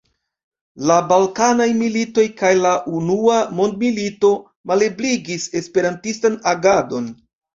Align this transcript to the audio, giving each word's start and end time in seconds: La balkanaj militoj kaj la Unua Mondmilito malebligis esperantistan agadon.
La 0.91 0.93
balkanaj 1.09 1.67
militoj 1.81 2.23
kaj 2.39 2.49
la 2.61 2.71
Unua 3.01 3.35
Mondmilito 3.59 4.31
malebligis 4.71 5.47
esperantistan 5.63 6.41
agadon. 6.53 7.13